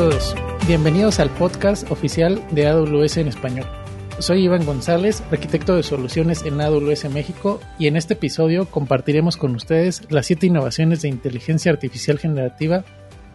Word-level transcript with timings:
todos, 0.00 0.34
bienvenidos 0.66 1.20
al 1.20 1.28
podcast 1.28 1.90
oficial 1.90 2.42
de 2.52 2.66
AWS 2.66 3.18
en 3.18 3.28
español. 3.28 3.66
Soy 4.18 4.44
Iván 4.44 4.64
González, 4.64 5.22
arquitecto 5.30 5.76
de 5.76 5.82
soluciones 5.82 6.42
en 6.46 6.58
AWS 6.58 7.10
México 7.10 7.60
y 7.78 7.86
en 7.86 7.98
este 7.98 8.14
episodio 8.14 8.64
compartiremos 8.64 9.36
con 9.36 9.54
ustedes 9.54 10.10
las 10.10 10.24
siete 10.24 10.46
innovaciones 10.46 11.02
de 11.02 11.10
inteligencia 11.10 11.70
artificial 11.70 12.18
generativa 12.18 12.82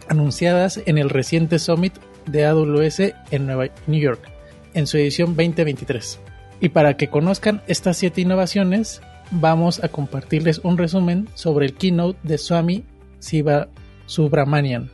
anunciadas 0.08 0.82
en 0.88 0.98
el 0.98 1.12
reciente 1.12 1.60
Summit 1.60 1.94
de 2.26 2.48
AWS 2.48 3.14
en 3.30 3.46
Nueva 3.46 3.68
New 3.86 4.02
York, 4.02 4.28
en 4.74 4.88
su 4.88 4.98
edición 4.98 5.36
2023. 5.36 6.20
Y 6.62 6.70
para 6.70 6.98
que 6.98 7.10
conozcan 7.10 7.62
estas 7.68 7.98
siete 7.98 8.22
innovaciones, 8.22 9.04
vamos 9.30 9.84
a 9.84 9.90
compartirles 9.90 10.62
un 10.64 10.80
resumen 10.80 11.30
sobre 11.36 11.68
el 11.68 11.76
keynote 11.76 12.18
de 12.24 12.40
Swami 12.40 12.86
Siva 13.20 13.68
Subramanian, 14.08 14.90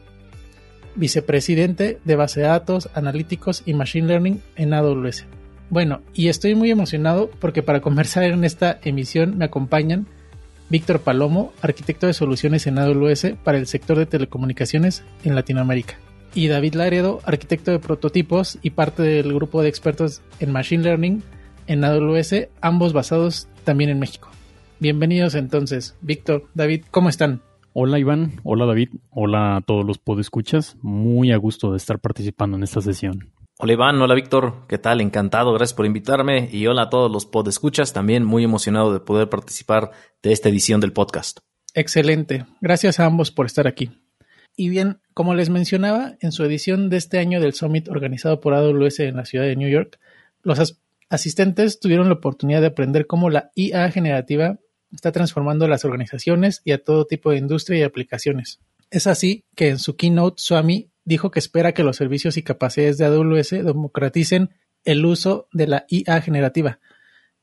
vicepresidente 0.95 1.99
de 2.03 2.15
base 2.15 2.41
de 2.41 2.47
datos, 2.47 2.89
analíticos 2.93 3.63
y 3.65 3.73
machine 3.73 4.07
learning 4.07 4.41
en 4.55 4.73
AWS. 4.73 5.25
Bueno, 5.69 6.01
y 6.13 6.27
estoy 6.27 6.53
muy 6.55 6.69
emocionado 6.69 7.29
porque 7.39 7.63
para 7.63 7.81
conversar 7.81 8.25
en 8.25 8.43
esta 8.43 8.79
emisión 8.83 9.37
me 9.37 9.45
acompañan 9.45 10.07
Víctor 10.69 11.01
Palomo, 11.01 11.53
arquitecto 11.61 12.07
de 12.07 12.13
soluciones 12.13 12.65
en 12.65 12.77
AWS 12.77 13.33
para 13.43 13.57
el 13.57 13.67
sector 13.67 13.97
de 13.97 14.05
telecomunicaciones 14.05 15.03
en 15.23 15.35
Latinoamérica, 15.35 15.95
y 16.33 16.47
David 16.47 16.75
Laredo, 16.75 17.19
arquitecto 17.25 17.71
de 17.71 17.79
prototipos 17.79 18.57
y 18.61 18.69
parte 18.71 19.03
del 19.03 19.33
grupo 19.33 19.61
de 19.61 19.69
expertos 19.69 20.21
en 20.39 20.51
Machine 20.51 20.83
Learning 20.83 21.23
en 21.67 21.83
AWS, 21.83 22.47
ambos 22.61 22.93
basados 22.93 23.47
también 23.63 23.89
en 23.89 23.99
México. 23.99 24.29
Bienvenidos 24.79 25.35
entonces, 25.35 25.95
Víctor, 26.01 26.47
David, 26.53 26.83
¿cómo 26.89 27.09
están? 27.09 27.41
Hola 27.73 27.99
Iván, 27.99 28.33
hola 28.43 28.65
David, 28.65 28.89
hola 29.11 29.55
a 29.55 29.61
todos 29.61 29.85
los 29.85 29.97
podescuchas, 29.97 30.75
muy 30.81 31.31
a 31.31 31.37
gusto 31.37 31.71
de 31.71 31.77
estar 31.77 31.99
participando 31.99 32.57
en 32.57 32.63
esta 32.63 32.81
sesión. 32.81 33.31
Hola 33.59 33.71
Iván, 33.71 34.01
hola 34.01 34.13
Víctor, 34.13 34.65
¿qué 34.67 34.77
tal? 34.77 34.99
Encantado, 34.99 35.53
gracias 35.53 35.73
por 35.73 35.85
invitarme. 35.85 36.49
Y 36.51 36.67
hola 36.67 36.83
a 36.83 36.89
todos 36.89 37.09
los 37.09 37.25
podescuchas, 37.25 37.93
también 37.93 38.25
muy 38.25 38.43
emocionado 38.43 38.91
de 38.91 38.99
poder 38.99 39.29
participar 39.29 39.91
de 40.21 40.33
esta 40.33 40.49
edición 40.49 40.81
del 40.81 40.91
podcast. 40.91 41.39
Excelente, 41.73 42.45
gracias 42.59 42.99
a 42.99 43.05
ambos 43.05 43.31
por 43.31 43.45
estar 43.45 43.67
aquí. 43.67 43.89
Y 44.57 44.67
bien, 44.67 44.99
como 45.13 45.33
les 45.33 45.49
mencionaba, 45.49 46.17
en 46.19 46.33
su 46.33 46.43
edición 46.43 46.89
de 46.89 46.97
este 46.97 47.19
año 47.19 47.39
del 47.39 47.53
Summit 47.53 47.87
organizado 47.87 48.41
por 48.41 48.53
AWS 48.53 48.99
en 48.99 49.15
la 49.15 49.23
ciudad 49.23 49.45
de 49.45 49.55
New 49.55 49.69
York, 49.69 49.97
los 50.43 50.77
asistentes 51.07 51.79
tuvieron 51.79 52.09
la 52.09 52.15
oportunidad 52.15 52.59
de 52.59 52.67
aprender 52.67 53.07
cómo 53.07 53.29
la 53.29 53.51
IA 53.55 53.89
generativa 53.91 54.59
está 54.93 55.11
transformando 55.11 55.67
las 55.67 55.85
organizaciones 55.85 56.61
y 56.63 56.71
a 56.71 56.83
todo 56.83 57.05
tipo 57.05 57.31
de 57.31 57.37
industria 57.37 57.79
y 57.79 57.83
aplicaciones. 57.83 58.59
Es 58.89 59.07
así 59.07 59.45
que 59.55 59.69
en 59.69 59.79
su 59.79 59.95
keynote 59.95 60.41
Swami 60.41 60.89
dijo 61.05 61.31
que 61.31 61.39
espera 61.39 61.73
que 61.73 61.83
los 61.83 61.97
servicios 61.97 62.37
y 62.37 62.43
capacidades 62.43 62.97
de 62.97 63.05
AWS 63.05 63.51
democraticen 63.51 64.49
el 64.83 65.05
uso 65.05 65.47
de 65.51 65.67
la 65.67 65.85
IA 65.89 66.21
generativa. 66.21 66.79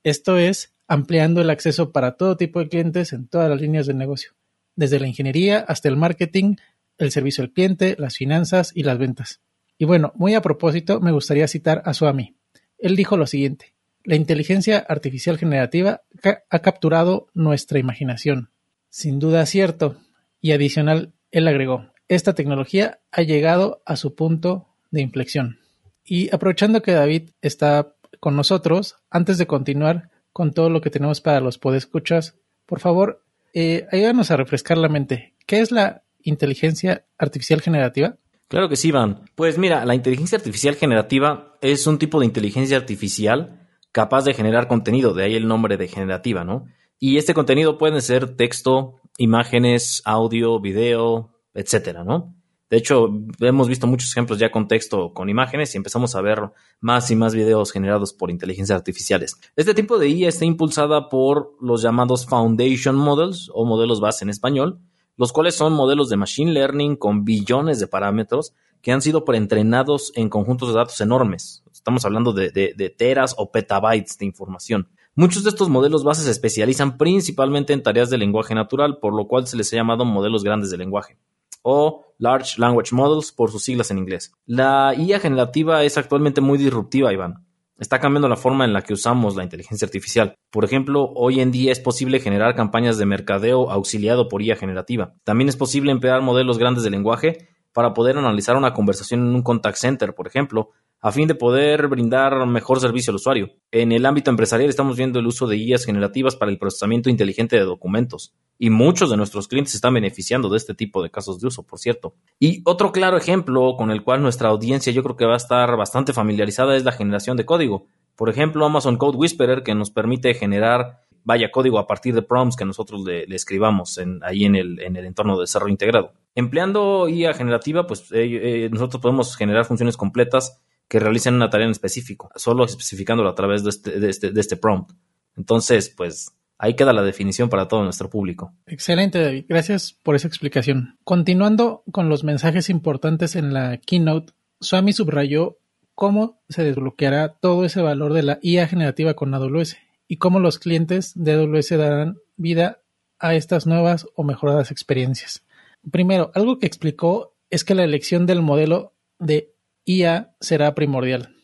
Esto 0.02 0.38
es, 0.38 0.74
ampliando 0.86 1.40
el 1.40 1.50
acceso 1.50 1.92
para 1.92 2.16
todo 2.16 2.36
tipo 2.36 2.60
de 2.60 2.68
clientes 2.68 3.12
en 3.12 3.28
todas 3.28 3.48
las 3.48 3.60
líneas 3.60 3.86
de 3.86 3.94
negocio, 3.94 4.32
desde 4.76 5.00
la 5.00 5.08
ingeniería 5.08 5.58
hasta 5.60 5.88
el 5.88 5.96
marketing, 5.96 6.56
el 6.98 7.10
servicio 7.12 7.42
al 7.42 7.52
cliente, 7.52 7.96
las 7.98 8.16
finanzas 8.16 8.72
y 8.74 8.82
las 8.82 8.98
ventas. 8.98 9.40
Y 9.76 9.84
bueno, 9.84 10.12
muy 10.16 10.34
a 10.34 10.42
propósito, 10.42 11.00
me 11.00 11.12
gustaría 11.12 11.48
citar 11.48 11.82
a 11.84 11.94
Swami. 11.94 12.36
Él 12.78 12.96
dijo 12.96 13.16
lo 13.16 13.26
siguiente, 13.26 13.74
la 14.08 14.16
inteligencia 14.16 14.78
artificial 14.78 15.36
generativa 15.36 16.00
ha 16.48 16.58
capturado 16.60 17.26
nuestra 17.34 17.78
imaginación. 17.78 18.48
Sin 18.88 19.18
duda 19.18 19.44
cierto. 19.44 19.98
Y 20.40 20.52
adicional, 20.52 21.12
él 21.30 21.46
agregó, 21.46 21.92
esta 22.08 22.34
tecnología 22.34 23.00
ha 23.12 23.20
llegado 23.20 23.82
a 23.84 23.96
su 23.96 24.14
punto 24.14 24.66
de 24.90 25.02
inflexión. 25.02 25.58
Y 26.06 26.34
aprovechando 26.34 26.80
que 26.80 26.92
David 26.92 27.32
está 27.42 27.96
con 28.18 28.34
nosotros, 28.34 28.96
antes 29.10 29.36
de 29.36 29.46
continuar 29.46 30.08
con 30.32 30.54
todo 30.54 30.70
lo 30.70 30.80
que 30.80 30.88
tenemos 30.88 31.20
para 31.20 31.40
los 31.40 31.58
podescuchas, 31.58 32.34
por 32.64 32.80
favor, 32.80 33.22
eh, 33.52 33.86
ayúdanos 33.92 34.30
a 34.30 34.38
refrescar 34.38 34.78
la 34.78 34.88
mente. 34.88 35.34
¿Qué 35.44 35.60
es 35.60 35.70
la 35.70 36.02
inteligencia 36.22 37.04
artificial 37.18 37.60
generativa? 37.60 38.16
Claro 38.48 38.70
que 38.70 38.76
sí, 38.76 38.88
Iván. 38.88 39.24
Pues 39.34 39.58
mira, 39.58 39.84
la 39.84 39.94
inteligencia 39.94 40.38
artificial 40.38 40.76
generativa 40.76 41.58
es 41.60 41.86
un 41.86 41.98
tipo 41.98 42.20
de 42.20 42.24
inteligencia 42.24 42.78
artificial 42.78 43.57
capaz 43.92 44.24
de 44.24 44.34
generar 44.34 44.68
contenido, 44.68 45.14
de 45.14 45.24
ahí 45.24 45.34
el 45.34 45.48
nombre 45.48 45.76
de 45.76 45.88
generativa, 45.88 46.44
¿no? 46.44 46.66
Y 46.98 47.16
este 47.16 47.34
contenido 47.34 47.78
puede 47.78 48.00
ser 48.00 48.36
texto, 48.36 48.96
imágenes, 49.18 50.02
audio, 50.04 50.60
video, 50.60 51.30
etcétera, 51.54 52.04
¿no? 52.04 52.34
De 52.70 52.76
hecho, 52.76 53.08
hemos 53.40 53.66
visto 53.66 53.86
muchos 53.86 54.10
ejemplos 54.10 54.38
ya 54.38 54.50
con 54.50 54.68
texto, 54.68 55.14
con 55.14 55.30
imágenes 55.30 55.74
y 55.74 55.78
empezamos 55.78 56.14
a 56.14 56.20
ver 56.20 56.50
más 56.80 57.10
y 57.10 57.16
más 57.16 57.34
videos 57.34 57.72
generados 57.72 58.12
por 58.12 58.30
inteligencias 58.30 58.76
artificiales. 58.76 59.36
Este 59.56 59.72
tipo 59.72 59.98
de 59.98 60.10
IA 60.10 60.28
está 60.28 60.44
impulsada 60.44 61.08
por 61.08 61.54
los 61.62 61.80
llamados 61.80 62.26
Foundation 62.26 62.94
Models 62.94 63.50
o 63.54 63.64
modelos 63.64 64.00
base 64.00 64.24
en 64.24 64.30
español, 64.30 64.80
los 65.16 65.32
cuales 65.32 65.54
son 65.54 65.72
modelos 65.72 66.10
de 66.10 66.18
Machine 66.18 66.52
Learning 66.52 66.96
con 66.96 67.24
billones 67.24 67.80
de 67.80 67.86
parámetros 67.86 68.52
que 68.82 68.92
han 68.92 69.00
sido 69.00 69.24
preentrenados 69.24 70.12
en 70.14 70.28
conjuntos 70.28 70.68
de 70.68 70.74
datos 70.74 71.00
enormes. 71.00 71.64
Estamos 71.78 72.04
hablando 72.04 72.32
de, 72.32 72.94
teras 72.98 73.36
o 73.38 73.52
petabytes 73.52 74.18
de 74.18 74.26
información. 74.26 74.88
Muchos 75.14 75.44
de 75.44 75.50
estos 75.50 75.68
modelos 75.68 76.02
base 76.02 76.22
se 76.22 76.30
especializan 76.30 76.98
principalmente 76.98 77.72
en 77.72 77.84
tareas 77.84 78.10
de 78.10 78.18
lenguaje 78.18 78.52
natural, 78.52 78.98
por 79.00 79.14
lo 79.14 79.28
cual 79.28 79.46
se 79.46 79.56
les 79.56 79.72
ha 79.72 79.76
llamado 79.76 80.04
modelos 80.04 80.42
grandes 80.42 80.70
de 80.70 80.76
lenguaje 80.76 81.16
o 81.62 82.04
Large 82.18 82.60
Language 82.60 82.94
Models 82.94 83.32
por 83.32 83.50
sus 83.50 83.62
siglas 83.62 83.90
en 83.90 83.98
inglés. 83.98 84.32
La 84.44 84.92
IA 84.96 85.20
generativa 85.20 85.84
es 85.84 85.98
actualmente 85.98 86.40
muy 86.40 86.58
disruptiva, 86.58 87.12
Iván. 87.12 87.46
Está 87.78 88.00
cambiando 88.00 88.28
la 88.28 88.36
forma 88.36 88.64
en 88.64 88.72
la 88.72 88.82
que 88.82 88.92
usamos 88.92 89.36
la 89.36 89.44
inteligencia 89.44 89.86
artificial. 89.86 90.34
Por 90.50 90.64
ejemplo, 90.64 91.12
hoy 91.14 91.40
en 91.40 91.52
día 91.52 91.70
es 91.70 91.78
posible 91.78 92.18
generar 92.18 92.56
campañas 92.56 92.98
de 92.98 93.06
mercadeo 93.06 93.70
auxiliado 93.70 94.28
por 94.28 94.42
IA 94.42 94.56
generativa. 94.56 95.14
También 95.22 95.48
es 95.48 95.56
posible 95.56 95.92
emplear 95.92 96.22
modelos 96.22 96.58
grandes 96.58 96.82
de 96.82 96.90
lenguaje 96.90 97.48
para 97.72 97.94
poder 97.94 98.18
analizar 98.18 98.56
una 98.56 98.72
conversación 98.74 99.20
en 99.20 99.34
un 99.34 99.42
contact 99.42 99.76
center, 99.76 100.14
por 100.14 100.26
ejemplo, 100.26 100.70
a 101.00 101.12
fin 101.12 101.28
de 101.28 101.34
poder 101.34 101.86
brindar 101.88 102.46
mejor 102.46 102.80
servicio 102.80 103.10
al 103.10 103.16
usuario. 103.16 103.50
En 103.70 103.92
el 103.92 104.04
ámbito 104.04 104.30
empresarial 104.30 104.68
estamos 104.68 104.96
viendo 104.96 105.18
el 105.18 105.26
uso 105.26 105.46
de 105.46 105.56
guías 105.56 105.84
generativas 105.84 106.36
para 106.36 106.50
el 106.50 106.58
procesamiento 106.58 107.08
inteligente 107.10 107.56
de 107.56 107.62
documentos 107.62 108.34
y 108.58 108.70
muchos 108.70 109.10
de 109.10 109.16
nuestros 109.16 109.46
clientes 109.46 109.74
están 109.74 109.94
beneficiando 109.94 110.48
de 110.48 110.56
este 110.56 110.74
tipo 110.74 111.02
de 111.02 111.10
casos 111.10 111.40
de 111.40 111.46
uso, 111.46 111.62
por 111.62 111.78
cierto. 111.78 112.14
Y 112.40 112.62
otro 112.64 112.90
claro 112.90 113.16
ejemplo 113.16 113.76
con 113.76 113.90
el 113.90 114.02
cual 114.02 114.22
nuestra 114.22 114.48
audiencia 114.48 114.92
yo 114.92 115.02
creo 115.02 115.16
que 115.16 115.26
va 115.26 115.34
a 115.34 115.38
estar 115.38 115.76
bastante 115.76 116.12
familiarizada 116.12 116.76
es 116.76 116.84
la 116.84 116.92
generación 116.92 117.36
de 117.36 117.44
código. 117.44 117.86
Por 118.16 118.28
ejemplo, 118.28 118.66
Amazon 118.66 118.96
Code 118.96 119.16
Whisperer 119.16 119.62
que 119.62 119.76
nos 119.76 119.90
permite 119.90 120.34
generar 120.34 121.04
vaya 121.24 121.50
código 121.50 121.78
a 121.78 121.86
partir 121.86 122.14
de 122.14 122.22
prompts 122.22 122.56
que 122.56 122.64
nosotros 122.64 123.02
le, 123.04 123.24
escribamos 123.34 123.98
en, 123.98 124.20
ahí 124.24 124.44
en 124.44 124.56
el, 124.56 124.80
en 124.80 124.96
el 124.96 125.04
entorno 125.04 125.36
de 125.36 125.42
desarrollo 125.42 125.70
integrado. 125.70 126.12
Empleando 126.34 127.06
IA 127.06 127.34
generativa, 127.34 127.86
pues 127.86 128.10
eh, 128.12 128.64
eh, 128.64 128.70
nosotros 128.70 129.02
podemos 129.02 129.36
generar 129.36 129.66
funciones 129.66 129.98
completas 129.98 130.62
que 130.88 130.98
realicen 130.98 131.34
una 131.34 131.50
tarea 131.50 131.66
en 131.66 131.72
específico, 131.72 132.30
solo 132.34 132.64
especificándolo 132.64 133.28
a 133.28 133.34
través 133.34 133.62
de 133.62 133.70
este, 133.70 134.00
de 134.00 134.10
este, 134.10 134.30
de 134.30 134.40
este 134.40 134.56
prompt. 134.56 134.92
Entonces, 135.36 135.90
pues 135.90 136.32
ahí 136.58 136.74
queda 136.74 136.92
la 136.92 137.02
definición 137.02 137.48
para 137.48 137.68
todo 137.68 137.84
nuestro 137.84 138.10
público. 138.10 138.52
Excelente, 138.66 139.20
David. 139.20 139.44
Gracias 139.48 139.92
por 139.92 140.16
esa 140.16 140.28
explicación. 140.28 140.98
Continuando 141.04 141.84
con 141.92 142.08
los 142.08 142.24
mensajes 142.24 142.70
importantes 142.70 143.36
en 143.36 143.52
la 143.52 143.76
keynote, 143.78 144.32
Swami 144.60 144.92
subrayó 144.92 145.58
cómo 145.94 146.40
se 146.48 146.64
desbloqueará 146.64 147.34
todo 147.34 147.64
ese 147.64 147.82
valor 147.82 148.12
de 148.12 148.22
la 148.22 148.38
IA 148.42 148.66
generativa 148.66 149.14
con 149.14 149.34
AWS 149.34 149.76
y 150.08 150.16
cómo 150.16 150.40
los 150.40 150.58
clientes 150.58 151.12
de 151.14 151.32
AWS 151.34 151.70
darán 151.70 152.18
vida 152.36 152.80
a 153.18 153.34
estas 153.34 153.66
nuevas 153.66 154.06
o 154.14 154.24
mejoradas 154.24 154.70
experiencias. 154.70 155.44
Primero, 155.90 156.30
algo 156.34 156.58
que 156.58 156.66
explicó 156.66 157.34
es 157.50 157.64
que 157.64 157.74
la 157.74 157.84
elección 157.84 158.26
del 158.26 158.42
modelo 158.42 158.94
de 159.18 159.54
IA 159.88 160.34
será 160.38 160.74
primordial. 160.74 161.34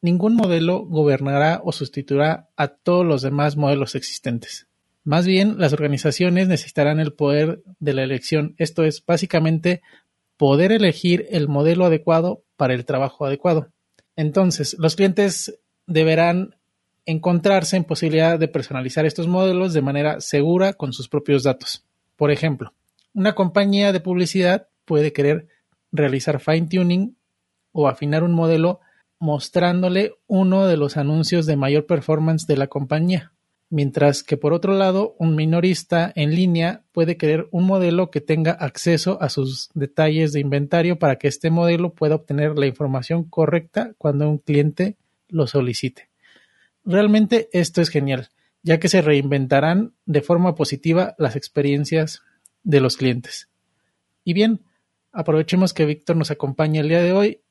Ningún 0.00 0.36
modelo 0.36 0.86
gobernará 0.86 1.60
o 1.64 1.72
sustituirá 1.72 2.48
a 2.56 2.68
todos 2.68 3.04
los 3.04 3.22
demás 3.22 3.56
modelos 3.56 3.96
existentes. 3.96 4.68
Más 5.02 5.26
bien, 5.26 5.58
las 5.58 5.72
organizaciones 5.72 6.46
necesitarán 6.46 7.00
el 7.00 7.12
poder 7.12 7.62
de 7.80 7.94
la 7.94 8.04
elección, 8.04 8.54
esto 8.58 8.84
es, 8.84 9.04
básicamente, 9.04 9.82
poder 10.36 10.70
elegir 10.70 11.26
el 11.30 11.48
modelo 11.48 11.86
adecuado 11.86 12.44
para 12.56 12.74
el 12.74 12.84
trabajo 12.84 13.26
adecuado. 13.26 13.72
Entonces, 14.14 14.76
los 14.78 14.94
clientes 14.94 15.58
deberán 15.88 16.54
encontrarse 17.04 17.76
en 17.76 17.84
posibilidad 17.84 18.38
de 18.38 18.46
personalizar 18.46 19.06
estos 19.06 19.26
modelos 19.26 19.72
de 19.72 19.82
manera 19.82 20.20
segura 20.20 20.74
con 20.74 20.92
sus 20.92 21.08
propios 21.08 21.42
datos. 21.42 21.84
Por 22.14 22.30
ejemplo, 22.30 22.74
una 23.12 23.34
compañía 23.34 23.92
de 23.92 24.00
publicidad 24.00 24.68
puede 24.84 25.12
querer 25.12 25.48
realizar 25.90 26.38
fine-tuning 26.38 27.16
o 27.80 27.86
afinar 27.86 28.24
un 28.24 28.34
modelo 28.34 28.80
mostrándole 29.20 30.14
uno 30.26 30.66
de 30.66 30.76
los 30.76 30.96
anuncios 30.96 31.46
de 31.46 31.54
mayor 31.54 31.86
performance 31.86 32.44
de 32.48 32.56
la 32.56 32.66
compañía. 32.66 33.32
mientras 33.70 34.24
que 34.24 34.36
por 34.36 34.52
otro 34.52 34.72
lado 34.72 35.14
un 35.18 35.36
minorista 35.36 36.10
en 36.16 36.34
línea 36.34 36.82
puede 36.90 37.16
querer 37.16 37.48
un 37.52 37.66
modelo 37.66 38.10
que 38.10 38.20
tenga 38.20 38.52
acceso 38.52 39.20
a 39.20 39.28
sus 39.28 39.70
detalles 39.74 40.32
de 40.32 40.40
inventario 40.40 40.98
para 40.98 41.16
que 41.16 41.28
este 41.28 41.50
modelo 41.50 41.92
pueda 41.92 42.16
obtener 42.16 42.58
la 42.58 42.66
información 42.66 43.24
correcta 43.24 43.92
cuando 43.98 44.28
un 44.28 44.38
cliente 44.38 44.96
lo 45.28 45.46
solicite. 45.46 46.08
Realmente 46.84 47.48
esto 47.52 47.80
es 47.80 47.90
genial, 47.90 48.30
ya 48.62 48.80
que 48.80 48.88
se 48.88 49.02
reinventarán 49.02 49.92
de 50.06 50.22
forma 50.22 50.54
positiva 50.54 51.14
las 51.18 51.36
experiencias 51.36 52.22
de 52.64 52.80
los 52.80 52.96
clientes. 52.96 53.50
Y 54.24 54.32
bien, 54.32 54.62
aprovechemos 55.12 55.74
que 55.74 55.84
Víctor 55.84 56.16
nos 56.16 56.30
acompaña 56.30 56.80
el 56.80 56.88
día 56.88 57.02
de 57.02 57.12
hoy 57.12 57.42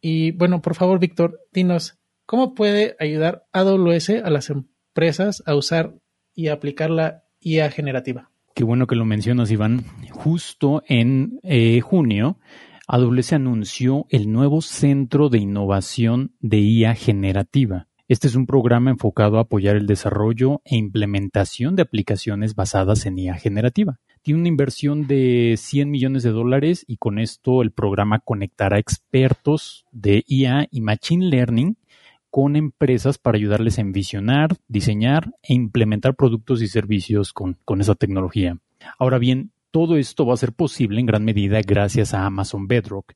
y 0.00 0.32
bueno, 0.32 0.62
por 0.62 0.74
favor 0.74 0.98
Víctor, 0.98 1.40
dinos, 1.52 1.98
¿cómo 2.26 2.54
puede 2.54 2.96
ayudar 2.98 3.46
AWS 3.52 4.10
a 4.24 4.30
las 4.30 4.50
empresas 4.50 5.42
a 5.46 5.54
usar 5.54 5.94
y 6.34 6.48
aplicar 6.48 6.90
la 6.90 7.24
IA 7.40 7.70
generativa. 7.70 8.30
Qué 8.54 8.64
bueno 8.64 8.86
que 8.86 8.96
lo 8.96 9.04
mencionas, 9.04 9.50
Iván. 9.50 9.84
Justo 10.10 10.82
en 10.86 11.40
eh, 11.42 11.80
junio, 11.80 12.38
AWS 12.88 13.34
anunció 13.34 14.06
el 14.10 14.30
nuevo 14.30 14.60
Centro 14.60 15.28
de 15.28 15.38
Innovación 15.38 16.34
de 16.40 16.58
IA 16.58 16.94
Generativa. 16.94 17.88
Este 18.08 18.26
es 18.26 18.34
un 18.34 18.46
programa 18.46 18.90
enfocado 18.90 19.38
a 19.38 19.42
apoyar 19.42 19.76
el 19.76 19.86
desarrollo 19.86 20.62
e 20.64 20.76
implementación 20.76 21.76
de 21.76 21.82
aplicaciones 21.82 22.56
basadas 22.56 23.06
en 23.06 23.18
IA 23.18 23.34
generativa. 23.34 24.00
Tiene 24.22 24.40
una 24.40 24.48
inversión 24.48 25.06
de 25.06 25.54
100 25.56 25.90
millones 25.90 26.22
de 26.22 26.30
dólares 26.30 26.84
y 26.86 26.98
con 26.98 27.18
esto 27.18 27.62
el 27.62 27.70
programa 27.70 28.18
conectará 28.18 28.78
expertos 28.78 29.86
de 29.92 30.24
IA 30.26 30.68
y 30.70 30.82
Machine 30.82 31.26
Learning 31.26 31.78
con 32.28 32.54
empresas 32.54 33.16
para 33.16 33.38
ayudarles 33.38 33.78
a 33.78 33.80
envisionar, 33.80 34.56
diseñar 34.68 35.32
e 35.42 35.54
implementar 35.54 36.16
productos 36.16 36.60
y 36.60 36.68
servicios 36.68 37.32
con, 37.32 37.56
esa 37.80 37.94
tecnología. 37.94 38.58
Ahora 38.98 39.18
bien, 39.18 39.52
todo 39.70 39.96
esto 39.96 40.26
va 40.26 40.34
a 40.34 40.38
ser 40.38 40.52
posible 40.52 41.00
en 41.00 41.06
gran 41.06 41.24
medida 41.24 41.60
gracias 41.62 42.12
a 42.12 42.26
Amazon 42.26 42.68
Bedrock, 42.68 43.14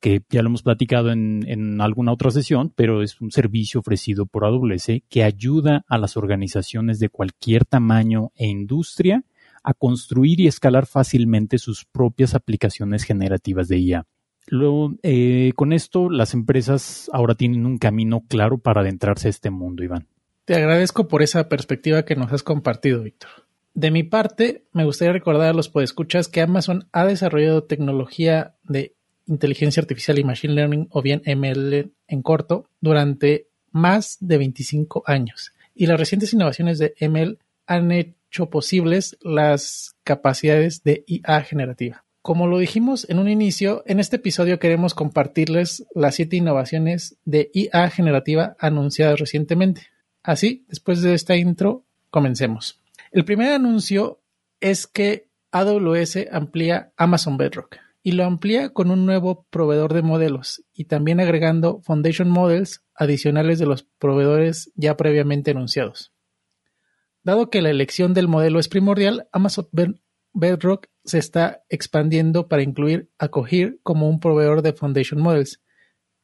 que 0.00 0.22
ya 0.28 0.42
lo 0.42 0.48
hemos 0.48 0.62
platicado 0.62 1.12
en, 1.12 1.44
en, 1.48 1.80
alguna 1.80 2.12
otra 2.12 2.30
sesión, 2.30 2.70
pero 2.76 3.02
es 3.02 3.20
un 3.22 3.30
servicio 3.30 3.80
ofrecido 3.80 4.26
por 4.26 4.44
AWS 4.44 5.02
que 5.08 5.24
ayuda 5.24 5.84
a 5.88 5.96
las 5.96 6.18
organizaciones 6.18 6.98
de 6.98 7.08
cualquier 7.08 7.64
tamaño 7.64 8.32
e 8.36 8.46
industria 8.46 9.24
a 9.62 9.74
construir 9.74 10.40
y 10.40 10.46
escalar 10.46 10.86
fácilmente 10.86 11.58
sus 11.58 11.84
propias 11.84 12.34
aplicaciones 12.34 13.04
generativas 13.04 13.68
de 13.68 13.78
IA. 13.78 14.06
Luego, 14.48 14.94
eh, 15.02 15.52
con 15.54 15.72
esto, 15.72 16.10
las 16.10 16.34
empresas 16.34 17.08
ahora 17.12 17.34
tienen 17.34 17.64
un 17.64 17.78
camino 17.78 18.24
claro 18.28 18.58
para 18.58 18.80
adentrarse 18.80 19.28
a 19.28 19.30
este 19.30 19.50
mundo, 19.50 19.84
Iván. 19.84 20.08
Te 20.44 20.54
agradezco 20.56 21.06
por 21.06 21.22
esa 21.22 21.48
perspectiva 21.48 22.04
que 22.04 22.16
nos 22.16 22.32
has 22.32 22.42
compartido, 22.42 23.02
Víctor. 23.02 23.30
De 23.74 23.90
mi 23.90 24.02
parte, 24.02 24.64
me 24.72 24.84
gustaría 24.84 25.12
recordar 25.12 25.50
a 25.50 25.54
los 25.54 25.68
podescuchas 25.68 26.28
que 26.28 26.40
Amazon 26.40 26.88
ha 26.92 27.06
desarrollado 27.06 27.64
tecnología 27.64 28.56
de 28.64 28.94
inteligencia 29.26 29.80
artificial 29.80 30.18
y 30.18 30.24
machine 30.24 30.54
learning, 30.54 30.88
o 30.90 31.00
bien 31.00 31.22
ML 31.24 31.90
en 32.08 32.22
corto, 32.22 32.68
durante 32.80 33.46
más 33.70 34.18
de 34.20 34.38
25 34.38 35.04
años. 35.06 35.52
Y 35.74 35.86
las 35.86 35.98
recientes 35.98 36.34
innovaciones 36.34 36.78
de 36.78 36.94
ML 37.00 37.38
han 37.66 37.92
hecho 37.92 38.21
posibles 38.50 39.16
las 39.20 39.94
capacidades 40.04 40.82
de 40.82 41.04
IA 41.06 41.42
generativa. 41.42 42.04
Como 42.22 42.46
lo 42.46 42.58
dijimos 42.58 43.08
en 43.10 43.18
un 43.18 43.28
inicio, 43.28 43.82
en 43.86 43.98
este 43.98 44.16
episodio 44.16 44.58
queremos 44.58 44.94
compartirles 44.94 45.84
las 45.94 46.14
siete 46.14 46.36
innovaciones 46.36 47.16
de 47.24 47.50
IA 47.52 47.90
generativa 47.90 48.56
anunciadas 48.60 49.18
recientemente. 49.18 49.88
Así, 50.22 50.64
después 50.68 51.02
de 51.02 51.14
esta 51.14 51.36
intro, 51.36 51.84
comencemos. 52.10 52.80
El 53.10 53.24
primer 53.24 53.52
anuncio 53.52 54.20
es 54.60 54.86
que 54.86 55.26
AWS 55.50 56.28
amplía 56.30 56.92
Amazon 56.96 57.36
Bedrock 57.36 57.76
y 58.04 58.12
lo 58.12 58.24
amplía 58.24 58.70
con 58.70 58.90
un 58.90 59.04
nuevo 59.04 59.46
proveedor 59.50 59.92
de 59.92 60.02
modelos 60.02 60.64
y 60.72 60.84
también 60.84 61.20
agregando 61.20 61.80
Foundation 61.80 62.30
Models 62.30 62.82
adicionales 62.94 63.58
de 63.58 63.66
los 63.66 63.82
proveedores 63.98 64.72
ya 64.74 64.96
previamente 64.96 65.50
anunciados. 65.50 66.12
Dado 67.24 67.50
que 67.50 67.62
la 67.62 67.70
elección 67.70 68.14
del 68.14 68.28
modelo 68.28 68.58
es 68.58 68.68
primordial, 68.68 69.28
Amazon 69.32 69.68
Bedrock 70.32 70.88
se 71.04 71.18
está 71.18 71.62
expandiendo 71.68 72.48
para 72.48 72.62
incluir 72.62 73.10
a 73.18 73.28
Cohere 73.28 73.78
como 73.82 74.08
un 74.08 74.18
proveedor 74.18 74.62
de 74.62 74.72
Foundation 74.72 75.20
Models 75.20 75.60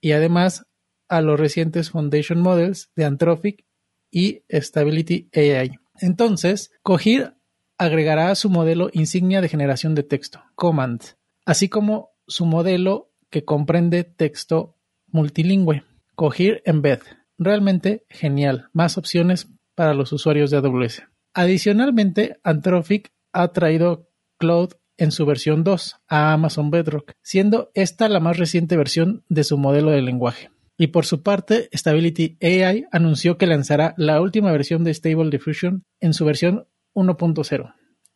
y 0.01 0.13
además 0.13 0.67
a 1.09 1.21
los 1.21 1.39
recientes 1.39 1.91
Foundation 1.91 2.41
Models 2.41 2.91
de 2.97 3.05
Anthropic 3.05 3.65
y 4.11 4.43
Stability 4.51 5.29
AI. 5.35 5.79
Entonces, 6.01 6.73
Cohere 6.83 7.33
agregará 7.77 8.35
su 8.35 8.51
modelo 8.51 8.91
insignia 8.93 9.41
de 9.41 9.49
generación 9.49 9.95
de 9.95 10.03
texto, 10.03 10.43
Command, 10.55 11.03
así 11.45 11.69
como 11.69 12.11
su 12.27 12.45
modelo 12.45 13.13
que 13.31 13.45
comprende 13.45 14.05
texto 14.05 14.77
multilingüe, 15.07 15.85
Cohere 16.15 16.63
Embed. 16.65 17.01
Realmente 17.41 18.05
genial, 18.09 18.69
más 18.73 18.99
opciones 18.99 19.49
para 19.79 19.95
los 19.95 20.13
usuarios 20.13 20.51
de 20.51 20.57
AWS. 20.57 21.05
Adicionalmente, 21.35 22.41
Anthropic 22.43 23.13
ha 23.33 23.53
traído 23.53 24.11
Cloud 24.37 24.71
en 24.97 25.13
su 25.13 25.25
versión 25.25 25.63
2 25.63 26.01
a 26.09 26.33
Amazon 26.33 26.73
Bedrock, 26.73 27.13
siendo 27.23 27.71
esta 27.75 28.09
la 28.09 28.19
más 28.19 28.39
reciente 28.39 28.77
versión 28.77 29.23
de 29.29 29.45
su 29.45 29.57
modelo 29.57 29.93
de 29.93 30.03
lenguaje. 30.03 30.51
Y 30.77 30.89
por 30.89 31.07
su 31.07 31.23
parte, 31.23 31.69
Stability 31.73 32.39
AI 32.43 32.87
anunció 32.91 33.39
que 33.39 33.47
lanzará 33.47 33.95
la 33.97 34.21
última 34.21 34.51
versión 34.51 34.83
de 34.83 34.93
Stable 34.93 35.31
Diffusion 35.31 35.85
en 36.01 36.13
su 36.13 36.25
versión 36.25 36.67
1.0, 36.95 37.75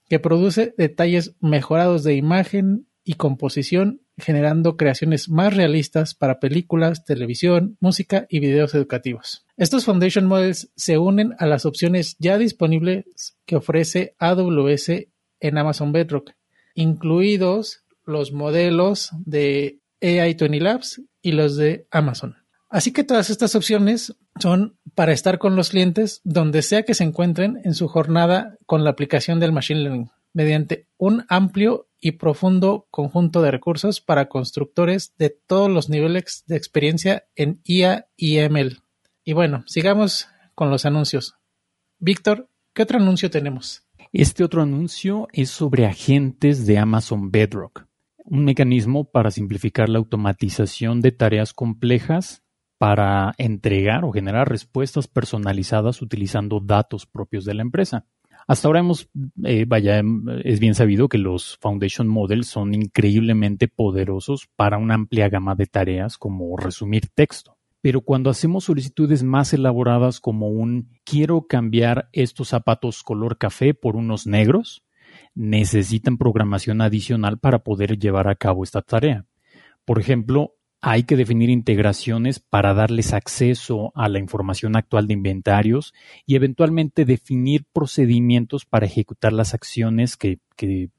que 0.08 0.18
produce 0.18 0.74
detalles 0.76 1.36
mejorados 1.40 2.02
de 2.02 2.16
imagen 2.16 2.88
y 3.04 3.14
composición, 3.14 4.01
generando 4.18 4.76
creaciones 4.76 5.28
más 5.28 5.54
realistas 5.54 6.14
para 6.14 6.38
películas, 6.38 7.04
televisión, 7.04 7.76
música 7.80 8.26
y 8.28 8.40
videos 8.40 8.74
educativos. 8.74 9.46
Estos 9.56 9.84
Foundation 9.84 10.26
Models 10.26 10.70
se 10.76 10.98
unen 10.98 11.34
a 11.38 11.46
las 11.46 11.66
opciones 11.66 12.16
ya 12.18 12.38
disponibles 12.38 13.36
que 13.46 13.56
ofrece 13.56 14.14
AWS 14.18 14.90
en 15.40 15.58
Amazon 15.58 15.92
Bedrock, 15.92 16.32
incluidos 16.74 17.84
los 18.04 18.32
modelos 18.32 19.10
de 19.24 19.80
AI20 20.00 20.60
Labs 20.60 21.02
y 21.20 21.32
los 21.32 21.56
de 21.56 21.86
Amazon. 21.90 22.36
Así 22.68 22.92
que 22.92 23.04
todas 23.04 23.28
estas 23.28 23.54
opciones 23.54 24.16
son 24.40 24.78
para 24.94 25.12
estar 25.12 25.38
con 25.38 25.56
los 25.56 25.70
clientes 25.70 26.20
donde 26.24 26.62
sea 26.62 26.84
que 26.84 26.94
se 26.94 27.04
encuentren 27.04 27.60
en 27.64 27.74
su 27.74 27.86
jornada 27.86 28.56
con 28.66 28.82
la 28.82 28.90
aplicación 28.90 29.40
del 29.40 29.52
Machine 29.52 29.80
Learning, 29.80 30.10
mediante 30.32 30.88
un 30.96 31.24
amplio 31.28 31.88
y 32.02 32.12
profundo 32.12 32.88
conjunto 32.90 33.40
de 33.40 33.52
recursos 33.52 34.00
para 34.00 34.28
constructores 34.28 35.14
de 35.16 35.30
todos 35.30 35.70
los 35.70 35.88
niveles 35.88 36.42
de 36.48 36.56
experiencia 36.56 37.24
en 37.36 37.60
IA 37.64 38.08
y 38.16 38.38
ML. 38.40 38.82
Y 39.24 39.32
bueno, 39.34 39.62
sigamos 39.66 40.28
con 40.56 40.68
los 40.68 40.84
anuncios. 40.84 41.36
Víctor, 42.00 42.48
¿qué 42.74 42.82
otro 42.82 42.98
anuncio 42.98 43.30
tenemos? 43.30 43.84
Este 44.12 44.42
otro 44.42 44.62
anuncio 44.62 45.28
es 45.32 45.50
sobre 45.50 45.86
agentes 45.86 46.66
de 46.66 46.76
Amazon 46.76 47.30
Bedrock, 47.30 47.86
un 48.24 48.44
mecanismo 48.44 49.04
para 49.04 49.30
simplificar 49.30 49.88
la 49.88 49.98
automatización 49.98 51.00
de 51.00 51.12
tareas 51.12 51.54
complejas 51.54 52.42
para 52.78 53.32
entregar 53.38 54.04
o 54.04 54.10
generar 54.10 54.48
respuestas 54.48 55.06
personalizadas 55.06 56.02
utilizando 56.02 56.58
datos 56.58 57.06
propios 57.06 57.44
de 57.44 57.54
la 57.54 57.62
empresa. 57.62 58.06
Hasta 58.52 58.68
ahora 58.68 58.80
hemos, 58.80 59.08
eh, 59.44 59.64
vaya, 59.66 60.02
es 60.44 60.60
bien 60.60 60.74
sabido 60.74 61.08
que 61.08 61.16
los 61.16 61.56
Foundation 61.62 62.06
Models 62.06 62.48
son 62.48 62.74
increíblemente 62.74 63.66
poderosos 63.66 64.46
para 64.56 64.76
una 64.76 64.92
amplia 64.92 65.30
gama 65.30 65.54
de 65.54 65.64
tareas 65.64 66.18
como 66.18 66.54
resumir 66.58 67.08
texto. 67.14 67.56
Pero 67.80 68.02
cuando 68.02 68.28
hacemos 68.28 68.64
solicitudes 68.64 69.22
más 69.22 69.54
elaboradas 69.54 70.20
como 70.20 70.48
un 70.48 70.90
quiero 71.02 71.46
cambiar 71.46 72.10
estos 72.12 72.48
zapatos 72.48 73.02
color 73.02 73.38
café 73.38 73.72
por 73.72 73.96
unos 73.96 74.26
negros, 74.26 74.84
necesitan 75.34 76.18
programación 76.18 76.82
adicional 76.82 77.38
para 77.38 77.60
poder 77.60 77.98
llevar 77.98 78.28
a 78.28 78.34
cabo 78.34 78.64
esta 78.64 78.82
tarea. 78.82 79.24
Por 79.86 79.98
ejemplo, 79.98 80.56
hay 80.84 81.04
que 81.04 81.16
definir 81.16 81.48
integraciones 81.48 82.40
para 82.40 82.74
darles 82.74 83.12
acceso 83.12 83.92
a 83.94 84.08
la 84.08 84.18
información 84.18 84.74
actual 84.76 85.06
de 85.06 85.14
inventarios 85.14 85.94
y 86.26 86.34
eventualmente 86.34 87.04
definir 87.04 87.64
procedimientos 87.72 88.64
para 88.64 88.86
ejecutar 88.86 89.32
las 89.32 89.54
acciones 89.54 90.16
que, 90.16 90.40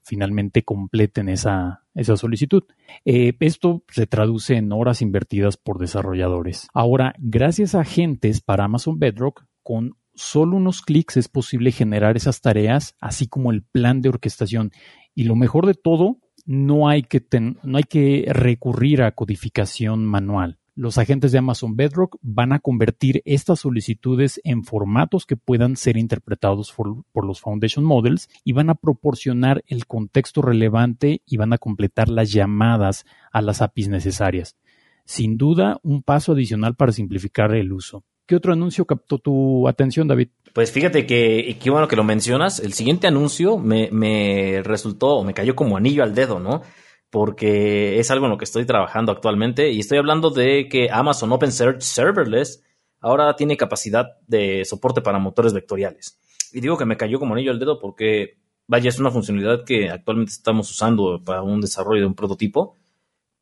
finalmente 0.01 0.63
completen 0.63 1.29
esa, 1.29 1.83
solicitud. 2.15 2.63
Eh, 3.05 3.33
esto 3.39 3.83
se 3.89 4.07
traduce 4.07 4.55
en 4.55 4.73
horas 4.73 5.01
invertidas 5.01 5.55
por 5.55 5.79
desarrolladores. 5.79 6.67
Ahora, 6.73 7.13
gracias 7.17 7.73
a 7.73 7.81
agentes 7.81 8.41
para 8.41 8.65
Amazon 8.65 8.99
Bedrock, 8.99 9.45
con 9.63 9.95
solo 10.15 10.57
unos 10.57 10.81
clics 10.81 11.15
es 11.15 11.29
posible 11.29 11.71
generar 11.71 12.17
esas 12.17 12.41
tareas, 12.41 12.95
así 12.99 13.27
como 13.27 13.51
el 13.51 13.63
plan 13.63 14.01
de 14.01 14.09
orquestación. 14.09 14.71
Y 15.15 15.23
lo 15.23 15.35
mejor 15.35 15.65
de 15.65 15.75
todo 15.75 16.17
no 16.45 16.87
hay 16.87 17.03
que, 17.03 17.21
no 17.63 17.77
hay 17.77 17.83
que 17.83 18.25
recurrir 18.29 19.01
a 19.01 19.11
codificación 19.11 20.05
manual. 20.05 20.59
Los 20.75 20.97
agentes 20.97 21.31
de 21.31 21.37
Amazon 21.37 21.75
Bedrock 21.75 22.17
van 22.23 22.51
a 22.51 22.59
convertir 22.59 23.21
estas 23.25 23.59
solicitudes 23.59 24.41
en 24.43 24.63
formatos 24.63 25.27
que 25.27 25.37
puedan 25.37 25.75
ser 25.75 25.97
interpretados 25.97 26.71
por, 26.71 27.05
por, 27.11 27.25
los 27.25 27.41
Foundation 27.41 27.85
Models 27.85 28.27
y 28.43 28.53
van 28.53 28.71
a 28.71 28.75
proporcionar 28.75 29.63
el 29.67 29.85
contexto 29.85 30.41
relevante 30.41 31.21
y 31.27 31.37
van 31.37 31.53
a 31.53 31.59
completar 31.59 32.09
las 32.09 32.31
llamadas 32.31 33.05
a 33.31 33.43
las 33.43 33.61
APIs 33.61 33.89
necesarias. 33.89 34.57
Sin 35.05 35.37
duda, 35.37 35.79
un 35.83 36.01
paso 36.01 36.31
adicional 36.31 36.75
para 36.75 36.91
simplificar 36.91 37.53
el 37.53 37.71
uso. 37.71 38.03
¿Qué 38.25 38.35
otro 38.35 38.53
anuncio 38.53 38.85
captó 38.85 39.17
tu 39.17 39.67
atención, 39.67 40.07
David? 40.07 40.29
Pues 40.53 40.71
fíjate 40.71 41.05
que, 41.05 41.57
qué 41.61 41.69
bueno 41.69 41.87
que 41.87 41.95
lo 41.95 42.03
mencionas. 42.03 42.59
El 42.59 42.73
siguiente 42.73 43.07
anuncio 43.07 43.57
me, 43.57 43.89
me 43.91 44.61
resultó, 44.63 45.23
me 45.23 45.33
cayó 45.33 45.55
como 45.55 45.77
anillo 45.77 46.03
al 46.03 46.15
dedo, 46.15 46.39
¿no? 46.39 46.61
Porque 47.09 47.99
es 47.99 48.11
algo 48.11 48.25
en 48.25 48.31
lo 48.31 48.37
que 48.37 48.45
estoy 48.45 48.65
trabajando 48.65 49.11
actualmente 49.11 49.71
y 49.71 49.79
estoy 49.79 49.97
hablando 49.97 50.29
de 50.29 50.67
que 50.69 50.89
Amazon 50.91 51.31
OpenSearch 51.31 51.81
Serverless 51.81 52.63
ahora 52.99 53.35
tiene 53.35 53.57
capacidad 53.57 54.17
de 54.27 54.63
soporte 54.63 55.01
para 55.01 55.19
motores 55.19 55.53
vectoriales. 55.53 56.19
Y 56.53 56.61
digo 56.61 56.77
que 56.77 56.85
me 56.85 56.97
cayó 56.97 57.19
como 57.19 57.33
anillo 57.33 57.51
al 57.51 57.59
dedo 57.59 57.79
porque, 57.79 58.37
vaya, 58.67 58.89
es 58.89 58.99
una 58.99 59.11
funcionalidad 59.11 59.65
que 59.65 59.89
actualmente 59.89 60.31
estamos 60.31 60.71
usando 60.71 61.21
para 61.23 61.41
un 61.41 61.61
desarrollo 61.61 62.01
de 62.01 62.07
un 62.07 62.15
prototipo, 62.15 62.77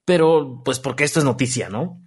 pero 0.06 0.62
pues 0.66 0.80
porque 0.80 1.04
esto 1.04 1.20
es 1.20 1.26
noticia, 1.26 1.70
¿no? 1.70 2.02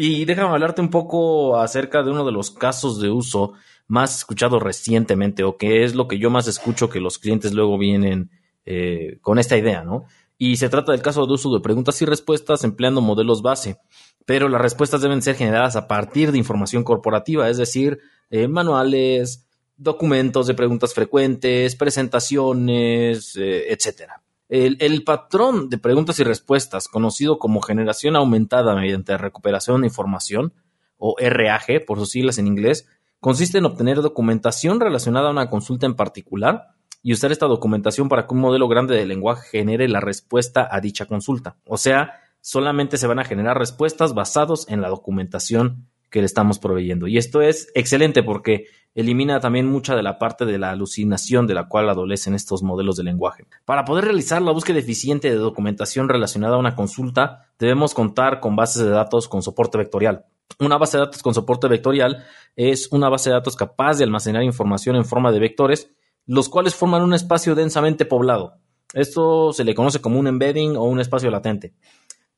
Y 0.00 0.24
déjame 0.26 0.50
hablarte 0.50 0.80
un 0.80 0.90
poco 0.90 1.58
acerca 1.58 2.04
de 2.04 2.12
uno 2.12 2.24
de 2.24 2.30
los 2.30 2.52
casos 2.52 3.00
de 3.00 3.10
uso 3.10 3.54
más 3.88 4.18
escuchado 4.18 4.60
recientemente 4.60 5.42
o 5.42 5.56
que 5.56 5.82
es 5.82 5.96
lo 5.96 6.06
que 6.06 6.20
yo 6.20 6.30
más 6.30 6.46
escucho 6.46 6.88
que 6.88 7.00
los 7.00 7.18
clientes 7.18 7.52
luego 7.52 7.76
vienen 7.78 8.30
eh, 8.64 9.18
con 9.22 9.40
esta 9.40 9.56
idea, 9.56 9.82
¿no? 9.82 10.04
Y 10.36 10.56
se 10.56 10.68
trata 10.68 10.92
del 10.92 11.02
caso 11.02 11.26
de 11.26 11.32
uso 11.32 11.52
de 11.52 11.60
preguntas 11.60 12.00
y 12.00 12.04
respuestas 12.04 12.62
empleando 12.62 13.00
modelos 13.00 13.42
base, 13.42 13.80
pero 14.24 14.48
las 14.48 14.60
respuestas 14.60 15.00
deben 15.00 15.20
ser 15.20 15.34
generadas 15.34 15.74
a 15.74 15.88
partir 15.88 16.30
de 16.30 16.38
información 16.38 16.84
corporativa, 16.84 17.50
es 17.50 17.56
decir, 17.56 17.98
eh, 18.30 18.46
manuales, 18.46 19.48
documentos 19.76 20.46
de 20.46 20.54
preguntas 20.54 20.94
frecuentes, 20.94 21.74
presentaciones, 21.74 23.34
eh, 23.34 23.72
etcétera. 23.72 24.22
El, 24.48 25.04
patrón 25.04 25.68
de 25.68 25.76
preguntas 25.76 26.18
y 26.20 26.24
respuestas, 26.24 26.88
conocido 26.88 27.38
como 27.38 27.60
generación 27.60 28.16
aumentada 28.16 28.74
mediante 28.74 29.18
recuperación 29.18 29.82
de 29.82 29.88
información, 29.88 30.54
o 30.96 31.14
RAG 31.18 31.84
por 31.86 31.98
sus 31.98 32.10
siglas 32.10 32.38
en 32.38 32.46
inglés, 32.46 32.88
consiste 33.20 33.58
en 33.58 33.66
obtener 33.66 34.00
documentación 34.00 34.80
relacionada 34.80 35.28
a 35.28 35.32
una 35.32 35.50
consulta 35.50 35.86
en 35.86 35.94
particular 35.94 36.68
y 37.02 37.12
usar 37.12 37.30
esta 37.30 37.46
documentación 37.46 38.08
para 38.08 38.26
que 38.26 38.34
un 38.34 38.40
modelo 38.40 38.68
grande 38.68 38.96
de 38.96 39.06
lenguaje 39.06 39.58
genere 39.58 39.86
la 39.88 40.00
respuesta 40.00 40.66
a 40.70 40.80
dicha 40.80 41.06
consulta. 41.06 41.56
O 41.66 41.76
sea, 41.76 42.14
solamente 42.40 42.96
se 42.96 43.06
van 43.06 43.18
a 43.18 43.24
generar 43.24 43.58
respuestas 43.58 44.14
basados 44.14 44.68
en 44.68 44.80
la 44.80 44.88
documentación 44.88 45.88
que 46.10 46.20
le 46.20 46.26
estamos 46.26 46.58
proveyendo. 46.58 47.06
Y 47.06 47.18
esto 47.18 47.42
es 47.42 47.70
excelente 47.74 48.22
porque 48.22 48.66
elimina 48.94 49.40
también 49.40 49.66
mucha 49.66 49.94
de 49.94 50.02
la 50.02 50.18
parte 50.18 50.44
de 50.44 50.58
la 50.58 50.70
alucinación 50.70 51.46
de 51.46 51.54
la 51.54 51.68
cual 51.68 51.88
adolecen 51.88 52.34
estos 52.34 52.62
modelos 52.62 52.96
de 52.96 53.04
lenguaje. 53.04 53.46
Para 53.64 53.84
poder 53.84 54.04
realizar 54.04 54.42
la 54.42 54.52
búsqueda 54.52 54.78
eficiente 54.78 55.30
de 55.30 55.36
documentación 55.36 56.08
relacionada 56.08 56.56
a 56.56 56.58
una 56.58 56.74
consulta, 56.74 57.46
debemos 57.58 57.94
contar 57.94 58.40
con 58.40 58.56
bases 58.56 58.82
de 58.82 58.90
datos 58.90 59.28
con 59.28 59.42
soporte 59.42 59.78
vectorial. 59.78 60.24
Una 60.58 60.78
base 60.78 60.96
de 60.96 61.04
datos 61.04 61.22
con 61.22 61.34
soporte 61.34 61.68
vectorial 61.68 62.24
es 62.56 62.90
una 62.90 63.08
base 63.08 63.30
de 63.30 63.34
datos 63.34 63.54
capaz 63.54 63.98
de 63.98 64.04
almacenar 64.04 64.42
información 64.42 64.96
en 64.96 65.04
forma 65.04 65.30
de 65.30 65.38
vectores, 65.38 65.92
los 66.26 66.48
cuales 66.48 66.74
forman 66.74 67.02
un 67.02 67.14
espacio 67.14 67.54
densamente 67.54 68.04
poblado. 68.04 68.54
Esto 68.94 69.52
se 69.52 69.64
le 69.64 69.74
conoce 69.74 70.00
como 70.00 70.18
un 70.18 70.26
embedding 70.26 70.76
o 70.76 70.84
un 70.84 70.98
espacio 70.98 71.30
latente. 71.30 71.74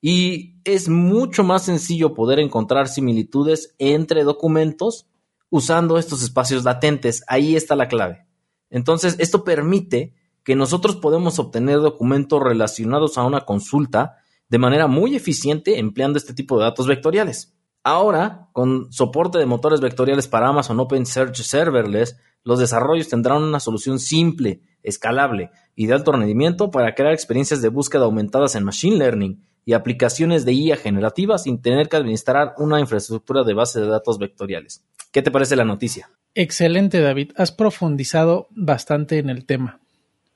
Y 0.01 0.61
es 0.65 0.89
mucho 0.89 1.45
más 1.45 1.65
sencillo 1.65 2.15
poder 2.15 2.39
encontrar 2.39 2.89
similitudes 2.89 3.75
entre 3.79 4.25
documentos 4.25 5.07
usando 5.51 5.99
estos 5.99 6.23
espacios 6.23 6.65
latentes. 6.65 7.23
Ahí 7.27 7.57
está 7.57 7.77
la 7.77 7.89
clave. 7.89 8.27
Entonces, 8.71 9.17
esto 9.19 9.45
permite 9.45 10.15
que 10.45 10.57
nosotros 10.57 10.97
podemos 10.97 11.39
obtener 11.39 11.81
documentos 11.81 12.43
relacionados 12.43 13.19
a 13.19 13.25
una 13.25 13.43
consulta 13.43 14.17
de 14.49 14.59
manera 14.59 14.87
muy 14.87 15.15
eficiente 15.17 15.79
empleando 15.79 16.19
este 16.19 16.35
tipo 16.35 16.59
de 16.59 16.65
datos 16.65 16.87
vectoriales. 16.87 17.55
Ahora, 17.83 18.49
con 18.53 18.93
soporte 18.93 19.39
de 19.39 19.47
motores 19.47 19.81
vectoriales 19.81 20.29
para 20.29 20.49
Amazon 20.49 20.81
Open 20.81 21.07
Search 21.07 21.37
Serverless, 21.43 22.17
los 22.43 22.59
desarrollos 22.59 23.09
tendrán 23.09 23.43
una 23.43 23.61
solución 23.61 23.99
simple, 23.99 24.63
escalable 24.83 25.51
y 25.75 25.87
de 25.87 25.95
alto 25.95 26.13
rendimiento 26.13 26.71
para 26.71 26.95
crear 26.95 27.13
experiencias 27.13 27.61
de 27.63 27.69
búsqueda 27.69 28.05
aumentadas 28.05 28.55
en 28.55 28.65
Machine 28.65 28.97
Learning 28.97 29.45
y 29.71 29.73
aplicaciones 29.73 30.45
de 30.45 30.53
IA 30.53 30.77
generativa 30.77 31.39
sin 31.39 31.63
tener 31.63 31.89
que 31.89 31.97
administrar 31.97 32.55
una 32.59 32.81
infraestructura 32.81 33.45
de 33.45 33.55
base 33.55 33.81
de 33.81 33.87
datos 33.87 34.19
vectoriales. 34.19 34.83
¿Qué 35.13 35.23
te 35.23 35.31
parece 35.31 35.55
la 35.55 35.65
noticia? 35.65 36.11
Excelente, 36.35 37.01
David. 37.01 37.31
Has 37.37 37.53
profundizado 37.53 38.49
bastante 38.51 39.19
en 39.19 39.31
el 39.31 39.47
tema 39.47 39.79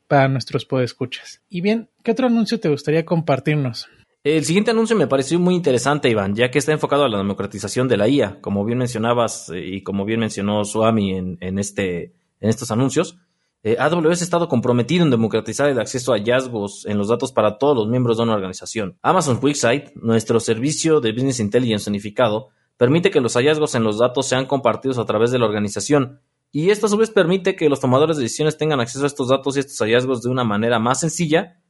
para 0.07 0.29
nuestros 0.29 0.67
podescuchas. 0.67 1.43
Y 1.51 1.63
bien, 1.63 1.89
¿qué 2.05 2.13
otro 2.13 2.29
anuncio 2.29 2.61
te 2.61 2.69
gustaría 2.69 3.05
compartirnos? 3.05 3.89
El 4.23 4.45
siguiente 4.45 4.71
anuncio 4.71 4.95
me 4.95 5.09
pareció 5.09 5.41
muy 5.41 5.57
interesante, 5.57 6.09
Iván, 6.09 6.37
ya 6.37 6.53
que 6.53 6.61
está 6.61 6.71
enfocado 6.71 7.03
a 7.03 7.09
la 7.09 7.19
democratización 7.19 7.89
de 7.89 7.97
la 7.97 8.09
IA, 8.09 8.39
como 8.41 8.65
bien 8.65 8.79
mencionabas 8.79 9.51
eh, 9.51 9.67
y 9.67 9.83
como 9.83 10.05
bien 10.05 10.21
mencionó 10.21 10.65
Suami 10.65 11.17
en, 11.17 11.39
en, 11.41 11.59
este, 11.59 12.13
en 12.41 12.51
estos 12.51 12.71
anuncios. 12.71 13.19
Eh, 13.67 13.79
AWS 13.79 14.21
ha 14.21 14.25
estado 14.25 14.47
comprometido 14.47 15.05
en 15.05 15.11
democratizar 15.11 15.71
el 15.71 15.81
acceso 15.81 16.13
a 16.13 16.17
hallazgos 16.17 16.85
en 16.85 16.99
los 16.99 17.09
datos 17.09 17.33
para 17.33 17.57
todos 17.57 17.75
los 17.75 17.89
miembros 17.89 18.19
de 18.19 18.25
una 18.25 18.35
organización. 18.35 18.99
Amazon 19.01 19.39
QuickSight, 19.39 19.95
nuestro 19.95 20.39
servicio 20.39 21.01
de 21.01 21.13
Business 21.13 21.41
Intelligence 21.41 21.89
unificado, 21.89 22.51
permite 22.77 23.11
que 23.11 23.23
los 23.23 23.33
hallazgos 23.37 23.75
en 23.75 23.83
los 23.83 23.97
datos 23.97 24.27
sean 24.27 24.45
compartidos 24.45 24.99
a 24.99 25.07
través 25.07 25.31
de 25.31 25.39
la 25.39 25.47
organización, 25.47 26.21
y 26.53 26.69
esto 26.69 26.87
a 26.87 26.89
su 26.91 26.99
vez 26.99 27.09
permite 27.09 27.57
que 27.57 27.71
los 27.71 27.81
tomadores 27.81 28.19
de 28.19 28.25
decisiones 28.25 28.59
tengan 28.59 28.81
acceso 28.81 29.05
a 29.05 29.07
estos 29.07 29.29
datos 29.29 29.57
y 29.57 29.61
estos 29.61 29.79
hallazgos 29.79 30.23
de 30.23 30.29
una 30.29 30.45
manera 30.45 30.79
más 30.79 31.01
sencilla 31.01 31.63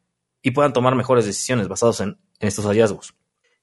y 0.42 0.50
puedan 0.50 0.72
tomar 0.72 0.96
mejores 0.96 1.24
decisiones 1.24 1.68
basadas 1.68 2.00
en, 2.00 2.18
en 2.40 2.48
estos 2.48 2.66
hallazgos. 2.66 3.14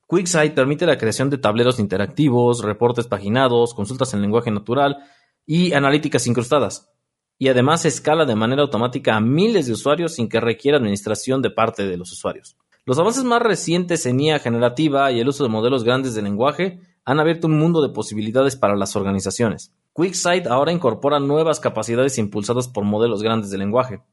QuickSight 0.07 0.53
permite 0.53 0.85
la 0.85 0.97
creación 0.97 1.29
de 1.29 1.38
tableros 1.38 1.79
interactivos, 1.79 2.63
reportes 2.63 3.07
paginados, 3.07 3.73
consultas 3.73 4.13
en 4.13 4.21
lenguaje 4.21 4.51
natural 4.51 5.00
y 5.45 5.73
analíticas 5.73 6.27
incrustadas 6.27 6.90
y 7.41 7.50
además 7.50 7.86
escala 7.86 8.25
de 8.25 8.36
manera 8.36 8.62
automática 8.62 9.15
a 9.15 9.19
miles 9.19 9.65
de 9.65 9.74
usuarios 9.74 10.13
sin 10.13 10.29
que 10.29 10.39
requiera 10.39 10.77
administración 10.77 11.41
de 11.41 11.50
parte 11.50 11.88
de 11.88 11.98
los 11.98 12.12
usuarios. 12.12 12.55
Los 12.86 13.00
avances 13.00 13.24
más 13.24 13.41
recientes 13.41 14.05
en 14.05 14.19
IA 14.19 14.38
generativa 14.38 15.12
y 15.12 15.19
el 15.19 15.27
uso 15.27 15.43
de 15.43 15.50
modelos 15.50 15.83
grandes 15.83 16.13
de 16.13 16.21
lenguaje 16.21 16.79
han 17.03 17.19
abierto 17.19 17.48
un 17.48 17.57
mundo 17.57 17.81
de 17.81 17.91
posibilidades 17.91 18.55
para 18.55 18.75
las 18.75 18.95
organizaciones. 18.95 19.74
QuickSight 19.93 20.45
ahora 20.45 20.71
incorpora 20.71 21.19
nuevas 21.19 21.60
capacidades 21.60 22.19
impulsadas 22.19 22.67
por 22.67 22.83
modelos 22.83 23.24
grandes 23.24 23.50
de 23.50 23.57
lenguaje, 23.57 24.03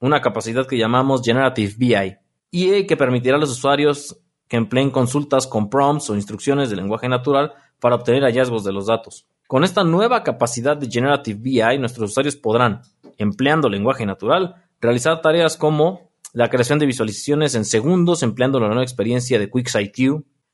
una 0.00 0.22
capacidad 0.22 0.66
que 0.66 0.78
llamamos 0.78 1.20
Generative 1.22 1.74
BI, 1.76 2.16
y 2.50 2.86
que 2.86 2.96
permitirá 2.96 3.36
a 3.36 3.40
los 3.40 3.50
usuarios 3.50 4.18
que 4.48 4.56
empleen 4.56 4.90
consultas 4.90 5.46
con 5.46 5.68
prompts 5.68 6.08
o 6.08 6.14
instrucciones 6.14 6.70
de 6.70 6.76
lenguaje 6.76 7.10
natural 7.10 7.52
para 7.80 7.96
obtener 7.96 8.22
hallazgos 8.22 8.64
de 8.64 8.72
los 8.72 8.86
datos. 8.86 9.26
Con 9.48 9.64
esta 9.64 9.82
nueva 9.82 10.24
capacidad 10.24 10.76
de 10.76 10.90
Generative 10.90 11.40
BI, 11.40 11.78
nuestros 11.78 12.10
usuarios 12.10 12.36
podrán, 12.36 12.82
empleando 13.16 13.70
lenguaje 13.70 14.04
natural, 14.04 14.56
realizar 14.78 15.22
tareas 15.22 15.56
como 15.56 16.10
la 16.34 16.50
creación 16.50 16.78
de 16.78 16.84
visualizaciones 16.84 17.54
en 17.54 17.64
segundos 17.64 18.22
empleando 18.22 18.60
la 18.60 18.66
nueva 18.66 18.82
experiencia 18.82 19.38
de 19.38 19.48
QuickSight 19.48 19.96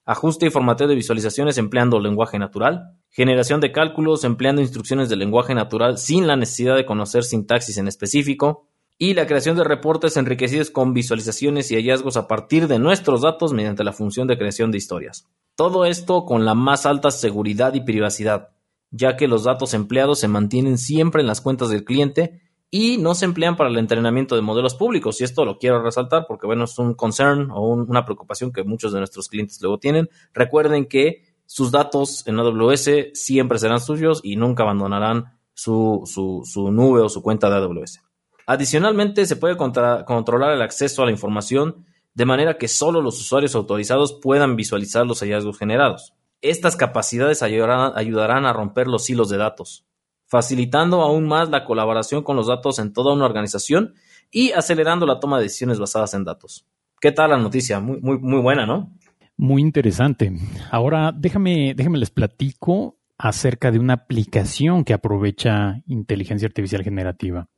ajuste 0.04 0.46
y 0.46 0.50
formateo 0.50 0.86
de 0.86 0.94
visualizaciones 0.94 1.58
empleando 1.58 1.98
lenguaje 1.98 2.38
natural, 2.38 2.92
generación 3.10 3.60
de 3.60 3.72
cálculos 3.72 4.22
empleando 4.22 4.62
instrucciones 4.62 5.08
de 5.08 5.16
lenguaje 5.16 5.56
natural 5.56 5.98
sin 5.98 6.28
la 6.28 6.36
necesidad 6.36 6.76
de 6.76 6.86
conocer 6.86 7.24
sintaxis 7.24 7.78
en 7.78 7.88
específico, 7.88 8.68
y 8.96 9.14
la 9.14 9.26
creación 9.26 9.56
de 9.56 9.64
reportes 9.64 10.16
enriquecidos 10.16 10.70
con 10.70 10.94
visualizaciones 10.94 11.68
y 11.72 11.74
hallazgos 11.74 12.16
a 12.16 12.28
partir 12.28 12.68
de 12.68 12.78
nuestros 12.78 13.22
datos 13.22 13.52
mediante 13.52 13.82
la 13.82 13.92
función 13.92 14.28
de 14.28 14.38
creación 14.38 14.70
de 14.70 14.78
historias. 14.78 15.26
Todo 15.56 15.84
esto 15.84 16.24
con 16.24 16.44
la 16.44 16.54
más 16.54 16.86
alta 16.86 17.10
seguridad 17.10 17.74
y 17.74 17.80
privacidad, 17.80 18.50
ya 18.96 19.16
que 19.16 19.26
los 19.26 19.42
datos 19.42 19.74
empleados 19.74 20.20
se 20.20 20.28
mantienen 20.28 20.78
siempre 20.78 21.20
en 21.20 21.26
las 21.26 21.40
cuentas 21.40 21.68
del 21.68 21.84
cliente 21.84 22.40
y 22.70 22.96
no 22.98 23.16
se 23.16 23.24
emplean 23.24 23.56
para 23.56 23.68
el 23.68 23.76
entrenamiento 23.76 24.36
de 24.36 24.42
modelos 24.42 24.76
públicos. 24.76 25.20
Y 25.20 25.24
esto 25.24 25.44
lo 25.44 25.58
quiero 25.58 25.82
resaltar 25.82 26.26
porque, 26.28 26.46
bueno, 26.46 26.64
es 26.64 26.78
un 26.78 26.94
concern 26.94 27.50
o 27.50 27.68
una 27.68 28.04
preocupación 28.04 28.52
que 28.52 28.62
muchos 28.62 28.92
de 28.92 29.00
nuestros 29.00 29.28
clientes 29.28 29.60
luego 29.60 29.78
tienen. 29.78 30.08
Recuerden 30.32 30.86
que 30.86 31.24
sus 31.44 31.72
datos 31.72 32.24
en 32.28 32.38
AWS 32.38 32.90
siempre 33.14 33.58
serán 33.58 33.80
suyos 33.80 34.20
y 34.22 34.36
nunca 34.36 34.62
abandonarán 34.62 35.38
su, 35.54 36.02
su, 36.06 36.70
nube 36.70 37.00
o 37.00 37.08
su 37.08 37.20
cuenta 37.20 37.50
de 37.50 37.56
AWS. 37.56 38.00
Adicionalmente, 38.46 39.26
se 39.26 39.36
puede 39.36 39.56
controlar 39.56 40.52
el 40.52 40.62
acceso 40.62 41.02
a 41.02 41.06
la 41.06 41.12
información 41.12 41.84
de 42.14 42.26
manera 42.26 42.58
que 42.58 42.68
solo 42.68 43.02
los 43.02 43.20
usuarios 43.20 43.56
autorizados 43.56 44.20
puedan 44.22 44.54
visualizar 44.54 45.04
los 45.04 45.20
hallazgos 45.20 45.58
generados. 45.58 46.14
Estas 46.44 46.76
capacidades 46.76 47.42
ayudarán, 47.42 48.44
a 48.44 48.52
romper 48.52 48.86
los 48.86 49.08
hilos 49.08 49.30
de 49.30 49.38
datos, 49.38 49.86
facilitando 50.26 51.00
aún 51.00 51.26
más 51.26 51.48
la 51.48 51.64
colaboración 51.64 52.22
con 52.22 52.36
los 52.36 52.48
datos 52.48 52.78
en 52.78 52.92
toda 52.92 53.14
una 53.14 53.24
organización 53.24 53.94
y 54.30 54.52
acelerando 54.52 55.06
la 55.06 55.20
toma 55.20 55.38
de 55.38 55.44
decisiones 55.44 55.78
basadas 55.78 56.12
en 56.12 56.24
datos. 56.24 56.66
¿Qué 57.00 57.12
tal 57.12 57.30
la 57.30 57.38
noticia? 57.38 57.80
Muy, 57.80 57.98
muy, 58.02 58.18
muy 58.18 58.42
buena, 58.42 58.66
¿no? 58.66 58.92
Muy 59.38 59.62
interesante. 59.62 60.34
Ahora 60.70 61.12
déjame, 61.16 61.72
déjame 61.74 61.96
les 61.96 62.10
platico 62.10 62.98
acerca 63.16 63.70
de 63.70 63.78
una 63.78 63.94
aplicación 63.94 64.84
que 64.84 64.92
aprovecha 64.92 65.80
inteligencia 65.86 66.46
artificial 66.46 66.84
generativa. 66.84 67.48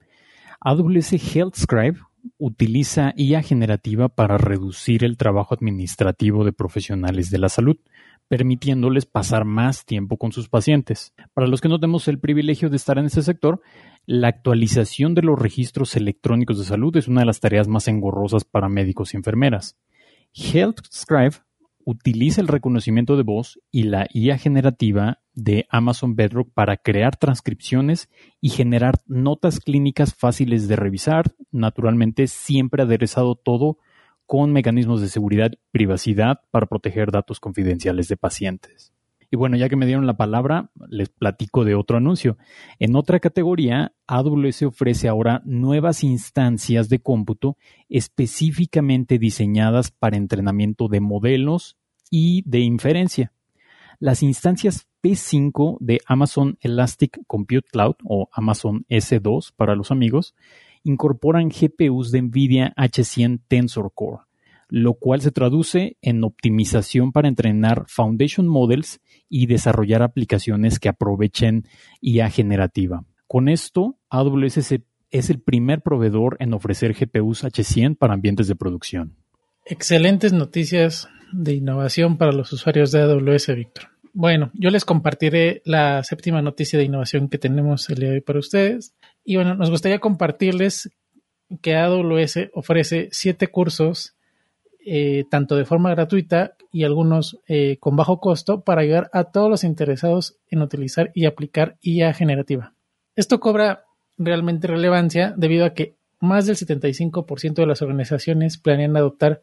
AWS 0.61 1.35
Health 1.35 1.57
Scribe 1.57 1.99
utiliza 2.39 3.13
IA 3.17 3.43
generativa 3.43 4.09
para 4.09 4.39
reducir 4.39 5.05
el 5.05 5.17
trabajo 5.17 5.55
administrativo 5.55 6.45
de 6.45 6.53
profesionales 6.53 7.31
de 7.31 7.39
la 7.39 7.49
salud, 7.49 7.79
permitiéndoles 8.29 9.07
pasar 9.07 9.45
más 9.45 9.85
tiempo 9.85 10.17
con 10.17 10.33
sus 10.33 10.49
pacientes. 10.49 11.15
Para 11.35 11.47
los 11.47 11.61
que 11.61 11.69
no 11.69 11.79
tenemos 11.79 12.09
el 12.09 12.19
privilegio 12.19 12.71
de 12.71 12.77
estar 12.77 12.99
en 12.99 13.07
ese 13.07 13.23
sector, 13.23 13.61
la 14.05 14.29
actualización 14.29 15.15
de 15.15 15.23
los 15.23 15.39
registros 15.39 15.97
electrónicos 15.97 16.59
de 16.59 16.65
salud 16.65 16.97
es 16.97 17.09
una 17.09 17.21
de 17.21 17.27
las 17.27 17.41
tareas 17.41 17.69
más 17.69 17.89
engorrosas 17.89 18.45
para 18.45 18.69
médicos 18.69 19.15
y 19.15 19.17
enfermeras. 19.17 19.77
Health 20.35 20.81
Scribe 20.93 21.37
utiliza 21.85 22.41
el 22.41 22.49
reconocimiento 22.49 23.17
de 23.17 23.23
voz 23.23 23.61
y 23.71 23.85
la 23.85 24.09
IA 24.13 24.39
generativa 24.39 25.21
de 25.35 25.67
Amazon 25.71 26.17
Bedrock 26.17 26.51
para 26.53 26.77
crear 26.77 27.17
transcripciones 27.17 28.11
y 28.41 28.49
generar 28.49 28.97
notas 29.07 29.61
clínicas 29.61 30.15
fáciles 30.15 30.67
de 30.67 30.75
revisar, 30.75 31.37
naturalmente 31.53 32.27
siempre 32.27 32.83
aderezado 32.83 33.37
todo 33.37 33.79
con 34.27 34.53
mecanismos 34.53 35.01
de 35.01 35.09
seguridad 35.09 35.53
y 35.53 35.59
privacidad 35.71 36.41
para 36.51 36.67
proteger 36.67 37.11
datos 37.11 37.41
confidenciales 37.41 38.09
de 38.09 38.17
pacientes. 38.17 38.93
Y 39.31 39.37
bueno, 39.37 39.57
ya 39.57 39.69
que 39.69 39.77
me 39.77 39.87
dieron 39.87 40.07
la 40.07 40.17
palabra, 40.17 40.71
les 40.89 41.09
platico 41.09 41.65
de 41.65 41.75
otro 41.75 41.97
anuncio. 41.97 42.37
En 42.79 42.95
otra 42.95 43.19
categoría, 43.19 43.93
AWS 44.07 44.63
ofrece 44.63 45.09
ahora 45.09 45.43
nuevas 45.45 46.05
instancias 46.05 46.89
de 46.89 47.01
cómputo 47.01 47.57
específicamente 47.89 49.19
diseñadas 49.19 49.91
para 49.91 50.17
entrenamiento 50.17 50.89
de 50.89 51.01
modelos 51.01 51.77
y 52.11 52.43
de 52.49 52.61
inferencia. 52.61 53.33
Las 53.99 54.23
instancias 54.23 54.87
P5 55.03 55.79
de 55.81 56.01
Amazon 56.07 56.59
Elastic 56.61 57.21
Compute 57.27 57.69
Cloud 57.71 57.97
o 58.05 58.29
Amazon 58.33 58.85
S2 58.89 59.53
para 59.57 59.75
los 59.75 59.91
amigos 59.91 60.35
incorporan 60.87 61.49
GPUs 61.49 62.13
de 62.13 62.23
NVIDIA 62.23 62.73
H100 62.77 63.41
Tensor 63.49 63.91
Core, 63.93 64.23
lo 64.69 64.95
cual 64.95 65.21
se 65.21 65.33
traduce 65.33 65.97
en 66.01 66.23
optimización 66.23 67.13
para 67.13 67.29
entrenar 67.29 67.85
Foundation 67.89 68.47
Models 68.47 69.01
y 69.29 69.47
desarrollar 69.47 70.03
aplicaciones 70.03 70.79
que 70.79 70.89
aprovechen 70.89 71.65
IA 72.01 72.31
generativa. 72.31 73.05
Con 73.27 73.49
esto, 73.49 73.99
AWS 74.11 74.81
es 75.11 75.31
el 75.31 75.41
primer 75.41 75.83
proveedor 75.83 76.37
en 76.39 76.55
ofrecer 76.55 76.95
GPUs 76.95 77.43
H100 77.43 77.99
para 77.99 78.15
ambientes 78.15 78.47
de 78.47 78.55
producción. 78.55 79.17
Excelentes 79.65 80.33
noticias 80.33 81.09
de 81.33 81.55
innovación 81.55 82.17
para 82.17 82.31
los 82.31 82.53
usuarios 82.53 82.93
de 82.93 83.01
AWS, 83.01 83.57
Víctor. 83.57 83.89
Bueno, 84.13 84.51
yo 84.55 84.71
les 84.71 84.85
compartiré 84.85 85.61
la 85.65 86.03
séptima 86.03 86.41
noticia 86.41 86.79
de 86.79 86.87
innovación 86.87 87.29
que 87.29 87.37
tenemos 87.37 87.91
el 87.91 87.97
día 87.97 88.09
de 88.09 88.15
hoy 88.15 88.21
para 88.21 88.39
ustedes. 88.39 88.95
Y 89.27 89.35
bueno, 89.35 89.57
nos 89.57 89.71
gustaría 89.71 89.99
compartirles 89.99 90.89
que 91.61 91.75
AWS 91.75 92.51
ofrece 92.55 93.09
siete 93.11 93.49
cursos, 93.49 94.15
eh, 94.87 95.25
tanto 95.29 95.57
de 95.57 95.65
forma 95.65 95.91
gratuita 95.91 96.55
y 96.73 96.85
algunos 96.85 97.41
eh, 97.49 97.77
con 97.81 97.97
bajo 97.97 98.21
costo, 98.21 98.61
para 98.61 98.83
ayudar 98.83 99.11
a 99.13 99.25
todos 99.25 99.51
los 99.51 99.65
interesados 99.65 100.37
en 100.49 100.63
utilizar 100.63 101.11
y 101.13 101.27
aplicar 101.27 101.77
IA 101.83 102.15
generativa. 102.15 102.73
Esto 103.17 103.41
cobra 103.41 103.85
realmente 104.17 104.69
relevancia 104.69 105.35
debido 105.37 105.67
a 105.67 105.75
que 105.75 105.97
más 106.21 106.47
del 106.47 106.55
75% 106.55 107.55
de 107.55 107.67
las 107.67 107.83
organizaciones 107.83 108.59
planean 108.59 108.97
adoptar 108.97 109.43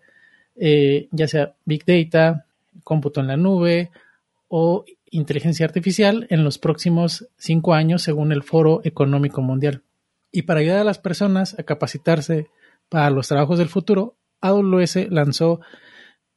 eh, 0.55 1.09
ya 1.11 1.27
sea 1.27 1.55
Big 1.65 1.83
Data, 1.85 2.45
cómputo 2.85 3.19
en 3.19 3.27
la 3.27 3.37
nube 3.37 3.91
o 4.47 4.85
inteligencia 5.13 5.65
artificial 5.65 6.27
en 6.29 6.43
los 6.43 6.58
próximos 6.58 7.27
cinco 7.38 7.74
años 7.74 8.01
según 8.01 8.32
el 8.32 8.43
Foro 8.43 8.82
Económico 8.84 9.41
Mundial. 9.41 9.84
Y 10.32 10.43
para 10.43 10.60
ayudar 10.60 10.79
a 10.79 10.84
las 10.84 10.98
personas 10.98 11.58
a 11.60 11.63
capacitarse 11.63 12.47
para 12.89 13.10
los 13.12 13.28
trabajos 13.28 13.60
del 13.60 13.69
futuro, 13.69 14.15
AWS 14.41 15.10
lanzó 15.10 15.62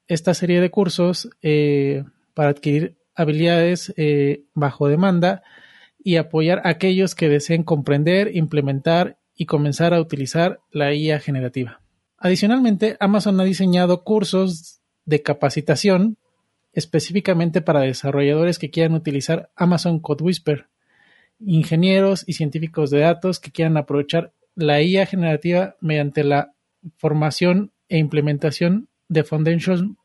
esta 0.07 0.35
serie 0.35 0.61
de 0.61 0.71
cursos 0.71 1.31
eh, 1.43 2.05
para 2.35 2.51
adquirir 2.51 2.97
habilidades 3.15 3.93
eh, 3.97 4.45
bajo 4.55 4.89
demanda 4.89 5.43
y 5.99 6.17
apoyar 6.17 6.61
a 6.65 6.69
aquellos 6.69 7.15
que 7.15 7.29
deseen 7.29 7.65
comprender, 7.65 8.37
implementar 8.37 9.19
y 9.35 9.47
comenzar 9.47 9.95
a 9.95 10.01
utilizar 10.01 10.61
la 10.71 10.95
IA 10.95 11.19
generativa. 11.19 11.81
Adicionalmente, 12.19 12.97
Amazon 13.01 13.41
ha 13.41 13.45
diseñado 13.45 14.05
cursos 14.05 14.81
de 15.05 15.23
capacitación 15.23 16.19
específicamente 16.77 17.63
para 17.63 17.81
desarrolladores 17.81 18.59
que 18.59 18.71
quieran 18.71 18.95
utilizar 18.95 19.51
Amazon 19.57 19.99
Code 19.99 20.23
Whisper, 20.23 20.67
ingenieros 21.41 22.23
y 22.27 22.35
científicos 22.35 22.91
de 22.91 23.01
datos 23.01 23.41
que 23.41 23.51
quieran 23.51 23.79
aprovechar 23.79 24.35
la 24.55 24.83
IA 24.83 25.07
generativa 25.07 25.77
mediante 25.81 26.23
la 26.23 26.53
formación 26.99 27.73
e 27.89 27.97
implementación 27.97 28.89
de 29.09 29.25
Foundation, 29.25 29.97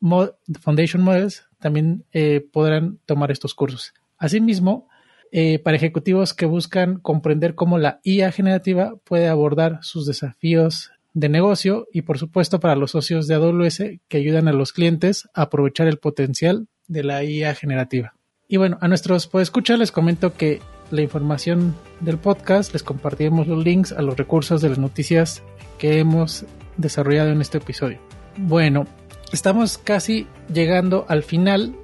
Models, 0.00 1.44
también 1.60 2.04
eh, 2.12 2.44
podrán 2.52 2.98
tomar 3.06 3.30
estos 3.30 3.54
cursos. 3.54 3.94
Asimismo, 4.18 4.88
eh, 5.30 5.60
para 5.60 5.76
ejecutivos 5.76 6.34
que 6.34 6.46
buscan 6.46 6.98
comprender 6.98 7.54
cómo 7.54 7.78
la 7.78 8.00
IA 8.02 8.32
generativa 8.32 8.96
puede 9.04 9.28
abordar 9.28 9.78
sus 9.82 10.06
desafíos 10.06 10.90
de 11.16 11.30
negocio 11.30 11.88
y 11.94 12.02
por 12.02 12.18
supuesto 12.18 12.60
para 12.60 12.76
los 12.76 12.90
socios 12.90 13.26
de 13.26 13.36
AWS 13.36 13.82
que 14.06 14.18
ayudan 14.18 14.48
a 14.48 14.52
los 14.52 14.74
clientes 14.74 15.26
a 15.32 15.42
aprovechar 15.42 15.88
el 15.88 15.96
potencial 15.96 16.68
de 16.88 17.04
la 17.04 17.24
IA 17.24 17.54
generativa. 17.54 18.14
Y 18.46 18.58
bueno, 18.58 18.76
a 18.82 18.86
nuestros 18.86 19.30
escuchar 19.32 19.78
les 19.78 19.92
comento 19.92 20.34
que 20.34 20.60
la 20.90 21.00
información 21.00 21.74
del 22.00 22.18
podcast 22.18 22.74
les 22.74 22.82
compartiremos 22.82 23.46
los 23.46 23.64
links 23.64 23.92
a 23.92 24.02
los 24.02 24.18
recursos 24.18 24.60
de 24.60 24.68
las 24.68 24.78
noticias 24.78 25.42
que 25.78 25.98
hemos 26.00 26.44
desarrollado 26.76 27.30
en 27.30 27.40
este 27.40 27.58
episodio. 27.58 27.98
Bueno, 28.36 28.86
estamos 29.32 29.78
casi 29.78 30.26
llegando 30.52 31.06
al 31.08 31.22
final 31.22 31.74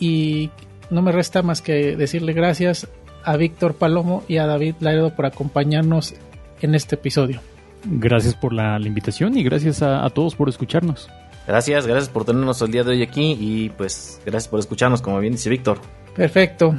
y 0.00 0.48
no 0.88 1.02
me 1.02 1.12
resta 1.12 1.42
más 1.42 1.60
que 1.60 1.94
decirle 1.94 2.32
gracias 2.32 2.88
a 3.22 3.36
Víctor 3.36 3.74
Palomo 3.74 4.24
y 4.28 4.38
a 4.38 4.46
David 4.46 4.76
Laredo 4.80 5.14
por 5.14 5.26
acompañarnos 5.26 6.14
en 6.62 6.74
este 6.74 6.94
episodio. 6.94 7.42
Gracias 7.84 8.34
por 8.34 8.52
la, 8.52 8.78
invitación 8.78 9.36
y 9.36 9.42
gracias 9.42 9.82
a, 9.82 10.08
todos 10.10 10.34
por 10.34 10.48
escucharnos. 10.48 11.08
Gracias, 11.46 11.86
gracias 11.86 12.10
por 12.10 12.24
tenernos 12.24 12.60
el 12.60 12.70
día 12.70 12.84
de 12.84 12.90
hoy 12.90 13.02
aquí 13.02 13.36
y 13.38 13.70
pues 13.70 14.20
gracias 14.24 14.48
por 14.48 14.60
escucharnos, 14.60 15.00
como 15.00 15.18
bien 15.20 15.32
dice 15.32 15.48
Víctor. 15.48 15.80
Perfecto. 16.14 16.74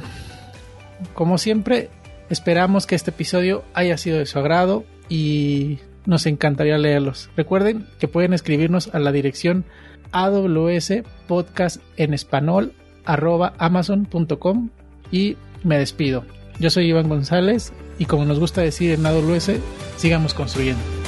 Como 1.14 1.38
siempre, 1.38 1.88
esperamos 2.28 2.86
que 2.86 2.94
este 2.94 3.10
episodio 3.10 3.64
haya 3.74 3.96
sido 3.96 4.18
de 4.18 4.26
su 4.26 4.38
agrado 4.38 4.84
y 5.08 5.78
nos 6.06 6.26
encantaría 6.26 6.78
leerlos. 6.78 7.30
Recuerden 7.36 7.86
que 7.98 8.08
pueden 8.08 8.32
escribirnos 8.32 8.94
a 8.94 8.98
la 8.98 9.12
dirección 9.12 9.64
AWS 10.12 11.02
Podcast 11.26 11.80
en 11.96 12.14
español 12.14 12.74
arroba 13.04 13.54
amazon.com 13.58 14.70
y 15.10 15.36
me 15.64 15.78
despido. 15.78 16.24
Yo 16.58 16.70
soy 16.70 16.88
Iván 16.88 17.08
González 17.08 17.72
y 18.00 18.06
como 18.06 18.24
nos 18.24 18.40
gusta 18.40 18.62
decir 18.62 18.92
en 18.92 19.04
AWS, 19.04 19.52
sigamos 19.98 20.32
construyendo. 20.32 20.99